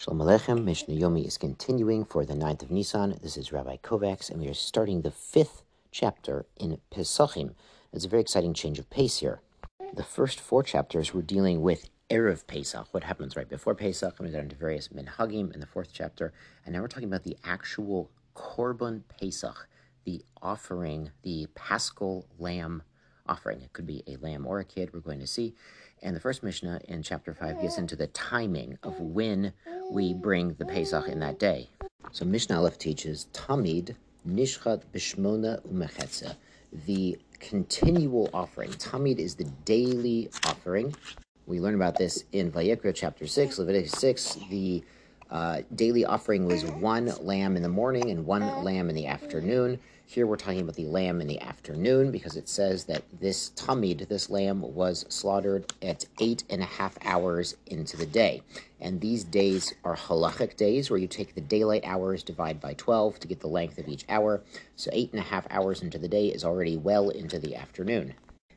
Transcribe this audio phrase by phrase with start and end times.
[0.00, 3.18] Shalom Aleichem, Mishnah Yomi is continuing for the 9th of Nisan.
[3.20, 7.54] This is Rabbi Kovacs, and we are starting the fifth chapter in Pesachim.
[7.92, 9.40] It's a very exciting change of pace here.
[9.92, 14.28] The first four chapters were dealing with Erev Pesach, what happens right before Pesach, and
[14.28, 16.32] we got into various minhagim in the fourth chapter,
[16.64, 19.66] and now we're talking about the actual Korban Pesach,
[20.04, 22.84] the offering, the Paschal lamb
[23.28, 23.60] offering.
[23.60, 25.54] It could be a lamb or a kid, we're going to see.
[26.02, 29.52] And the first Mishnah in chapter 5 gets into the timing of when
[29.90, 31.68] we bring the Pesach in that day.
[32.12, 33.94] So Mishnah Aleph teaches Tamid
[34.26, 36.36] Nishchat Bishmona Umechetza,
[36.86, 38.70] the continual offering.
[38.72, 40.94] Tamid is the daily offering.
[41.46, 44.38] We learn about this in Vayikra chapter 6, Leviticus 6.
[44.50, 44.84] The
[45.30, 49.78] uh, daily offering was one lamb in the morning and one lamb in the afternoon.
[50.10, 54.08] Here we're talking about the lamb in the afternoon because it says that this tamid,
[54.08, 58.40] this lamb, was slaughtered at eight and a half hours into the day.
[58.80, 63.20] And these days are halachic days where you take the daylight hours, divide by 12
[63.20, 64.40] to get the length of each hour.
[64.76, 68.14] So eight and a half hours into the day is already well into the afternoon.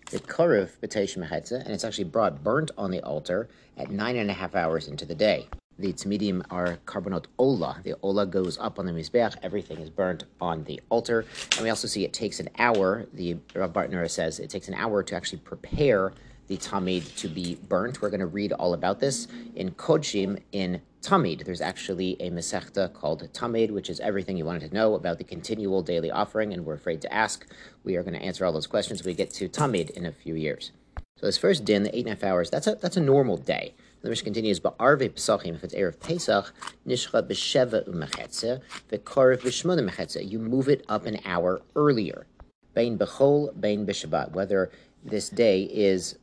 [0.09, 4.33] The karev b'teish and it's actually brought burnt on the altar at nine and a
[4.33, 7.79] half hours into the day the tzmidim are korbanot ola.
[7.83, 9.35] The ola goes up on the mizbeach.
[9.41, 11.25] Everything is burnt on the altar.
[11.55, 13.07] And we also see it takes an hour.
[13.13, 16.13] The Rav Bartenura says it takes an hour to actually prepare
[16.47, 18.01] the tamid to be burnt.
[18.01, 21.45] We're going to read all about this in Kodshim in Tamid.
[21.45, 25.23] There's actually a Masechta called Tamid, which is everything you wanted to know about the
[25.23, 27.47] continual daily offering, and we're afraid to ask.
[27.83, 30.35] We are going to answer all those questions we get to Tamid in a few
[30.35, 30.71] years.
[31.15, 33.37] So this first din, the eight and a half hours, that's a that's a normal
[33.37, 33.73] day.
[34.01, 36.51] The Mishnah continues, but Arve Pesachim, if it's Erev Pesach,
[36.87, 40.27] Nishcha b'sheva umechetze, v'korev b'shmona mechetze.
[40.29, 42.25] You move it up an hour earlier.
[42.73, 44.31] Bein b'chol, bein b'shabbat.
[44.31, 44.71] Whether
[45.03, 46.17] this day is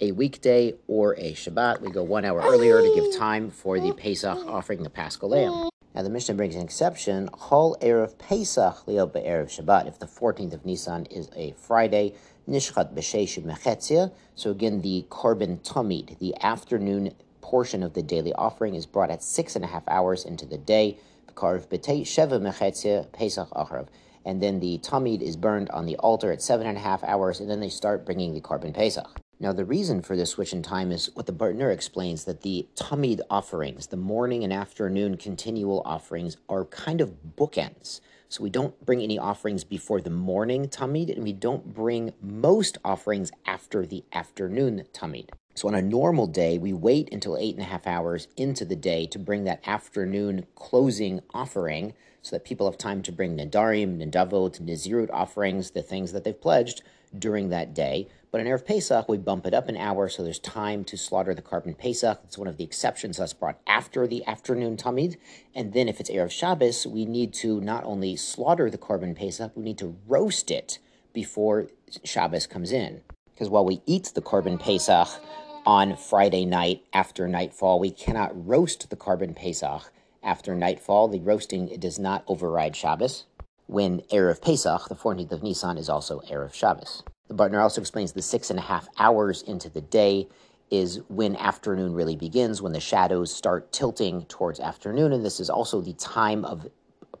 [0.00, 3.92] a weekday or a Shabbat, we go one hour earlier to give time for the
[3.92, 5.70] Pesach offering the Paschal Lamb.
[5.96, 9.88] Now the Mishnah brings an exception, Chol Erev Pesach Leo Erev Shabbat.
[9.88, 12.12] If the 14th of Nisan is a Friday,
[12.46, 14.12] Nishchat B'Sheish Mechetzia.
[14.34, 19.22] So again, the Korban Tamid, the afternoon portion of the daily offering, is brought at
[19.22, 20.98] six and a half hours into the day.
[21.34, 23.86] Karv B'Tei Sheva Mechetzia Pesach Acharav.
[24.22, 27.40] And then the Tamid is burned on the altar at seven and a half hours,
[27.40, 29.18] and then they start bringing the Korban Pesach.
[29.38, 32.66] Now, the reason for this switch in time is what the Bartenura explains that the
[32.74, 38.00] Tamid offerings, the morning and afternoon continual offerings, are kind of bookends.
[38.30, 42.78] So we don't bring any offerings before the morning tamid, and we don't bring most
[42.84, 45.28] offerings after the afternoon tamid.
[45.54, 48.74] So on a normal day, we wait until eight and a half hours into the
[48.74, 53.98] day to bring that afternoon closing offering so that people have time to bring nadarim,
[53.98, 56.82] nadavot, nazirut offerings, the things that they've pledged
[57.16, 58.08] during that day.
[58.36, 61.34] But in Erev Pesach, we bump it up an hour so there's time to slaughter
[61.34, 62.20] the korban Pesach.
[62.22, 65.16] It's one of the exceptions that's brought after the afternoon Tamid.
[65.54, 69.52] And then if it's Erev Shabbos, we need to not only slaughter the korban Pesach,
[69.56, 70.78] we need to roast it
[71.14, 71.68] before
[72.04, 73.00] Shabbos comes in.
[73.32, 75.08] Because while we eat the korban Pesach
[75.64, 79.90] on Friday night after nightfall, we cannot roast the korban Pesach
[80.22, 81.08] after nightfall.
[81.08, 83.24] The roasting does not override Shabbos
[83.66, 87.02] when Erev Pesach, the 14th of Nisan, is also Erev Shabbos.
[87.28, 90.28] The Bartenura also explains the six and a half hours into the day
[90.70, 95.12] is when afternoon really begins, when the shadows start tilting towards afternoon.
[95.12, 96.68] And this is also the time of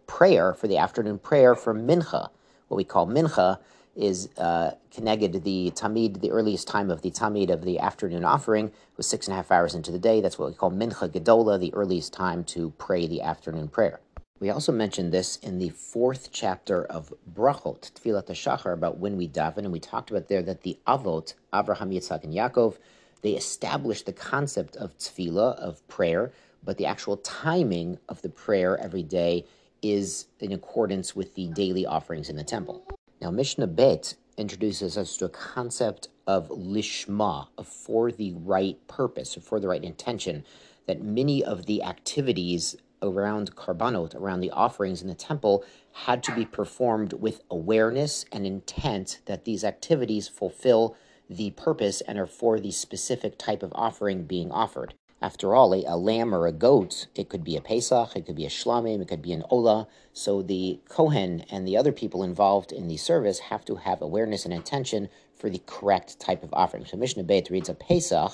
[0.06, 2.30] prayer for the afternoon prayer for Mincha.
[2.68, 3.58] What we call Mincha
[3.94, 8.24] is uh, connected to the Tamid, the earliest time of the Tamid of the afternoon
[8.24, 10.20] offering was six and a half hours into the day.
[10.20, 14.00] That's what we call Mincha Gedola, the earliest time to pray the afternoon prayer.
[14.38, 19.26] We also mentioned this in the fourth chapter of Brachot, Tfilat HaShachar, about when we
[19.26, 22.76] daven, and we talked about there that the Avot, Abraham, Yitzhak, and Yaakov,
[23.22, 26.32] they established the concept of tefillah, of prayer,
[26.62, 29.46] but the actual timing of the prayer every day
[29.80, 32.86] is in accordance with the daily offerings in the temple.
[33.22, 39.34] Now, Mishnah Bet introduces us to a concept of lishma, of for the right purpose,
[39.38, 40.44] or for the right intention,
[40.86, 46.34] that many of the activities around karbanot, around the offerings in the temple, had to
[46.34, 50.96] be performed with awareness and intent that these activities fulfill
[51.28, 54.94] the purpose and are for the specific type of offering being offered.
[55.22, 58.36] After all, a, a, lamb or a goat, it could be a Pesach, it could
[58.36, 59.88] be a Shlamim, it could be an Ola.
[60.12, 64.44] So the Kohen and the other people involved in the service have to have awareness
[64.44, 66.84] and intention for the correct type of offering.
[66.84, 68.32] So Mishnah Beit reads a Pesach,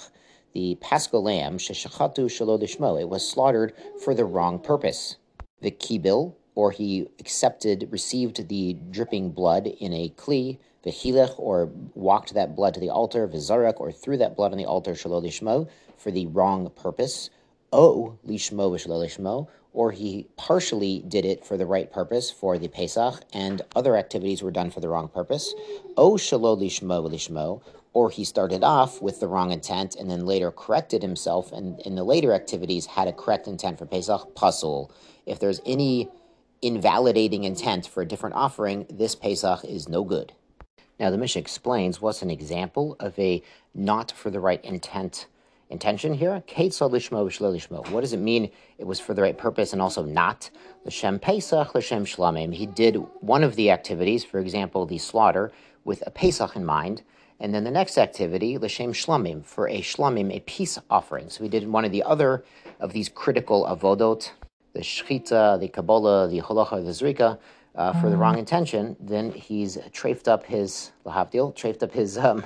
[0.52, 3.72] the paschal lamb, sheshachatu shalodishmo, it was slaughtered
[4.02, 5.16] for the wrong purpose.
[5.60, 11.70] The kibil, or he accepted, received the dripping blood in a kli, the hilech, or
[11.94, 15.69] walked that blood to the altar, vizarak, or threw that blood on the altar, shalodishmo,
[15.96, 17.31] for the wrong purpose.
[17.72, 22.69] O lishmo v'shelo lishmo, or he partially did it for the right purpose for the
[22.69, 25.54] Pesach, and other activities were done for the wrong purpose.
[25.96, 27.62] O shelo lishmo lishmo,
[27.94, 31.94] or he started off with the wrong intent and then later corrected himself, and in
[31.94, 34.34] the later activities had a correct intent for Pesach.
[34.34, 34.90] Pasul.
[35.26, 36.08] If there's any
[36.62, 40.32] invalidating intent for a different offering, this Pesach is no good.
[40.98, 43.42] Now the Mishnah explains what's an example of a
[43.74, 45.26] not for the right intent
[45.72, 46.34] intention here.
[46.34, 50.50] What does it mean it was for the right purpose and also not?
[50.84, 52.54] L'shem Pesach, L'shem Shlamim.
[52.54, 55.50] He did one of the activities, for example, the slaughter,
[55.84, 57.02] with a Pesach in mind.
[57.40, 61.28] And then the next activity, L'shem Shlamim, for a Shlamim, a peace offering.
[61.28, 62.44] So he did one of the other
[62.78, 64.30] of these critical avodot,
[64.74, 67.38] the Shechita, the Kabbalah, the Halacha, the Zrika,
[67.74, 72.44] uh, for the wrong intention, then he's trafed up his, Lahavdil, trafed up his um,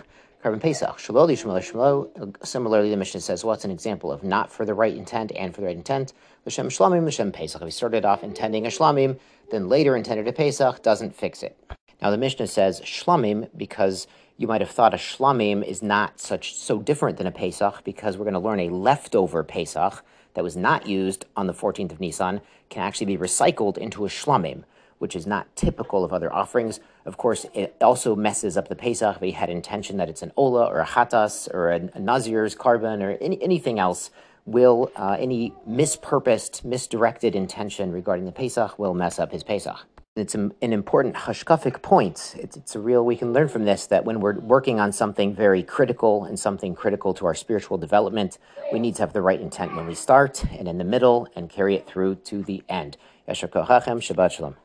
[0.61, 1.01] Pesach.
[1.01, 5.55] Similarly, the Mishnah says, what's well, an example of not for the right intent and
[5.55, 6.13] for the right intent?
[6.45, 7.61] L'shem Shlamim, L'shem Pesach.
[7.61, 9.19] If he started off intending a Shlamim,
[9.51, 11.59] then later intended a Pesach, doesn't fix it.
[12.01, 14.07] Now the Mishnah says Shlamim because
[14.37, 18.17] you might have thought a Shlamim is not such so different than a Pesach because
[18.17, 20.05] we're going to learn a leftover Pesach
[20.35, 24.09] that was not used on the 14th of Nisan can actually be recycled into a
[24.09, 24.65] Shlamim
[24.99, 26.81] which is not typical of other offerings.
[27.05, 30.67] Of course, it also messes up the Pesach he had intention that it's an Ola
[30.67, 34.11] or a Hatas or a, Nazir's korban or any, anything else
[34.45, 39.87] will, uh, any mispurposed, misdirected intention regarding the Pesach will mess up his Pesach.
[40.15, 42.37] It's an important hashkafic point.
[42.39, 45.35] It's, it's a real, we can learn from this that when we're working on something
[45.35, 48.39] very critical and something critical to our spiritual development,
[48.73, 51.51] we need to have the right intent when we start and in the middle and
[51.51, 52.97] carry it through to the end.
[53.29, 54.57] Yashar Shabbat Shalom.